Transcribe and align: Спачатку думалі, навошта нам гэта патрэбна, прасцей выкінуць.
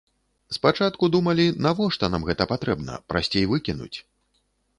Спачатку 0.55 1.09
думалі, 1.15 1.45
навошта 1.65 2.09
нам 2.15 2.25
гэта 2.31 2.43
патрэбна, 2.53 2.97
прасцей 3.15 3.45
выкінуць. 3.53 3.93